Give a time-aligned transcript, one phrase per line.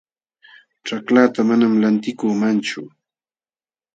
[0.85, 2.81] Ćhaklaata manam lantikuumanchu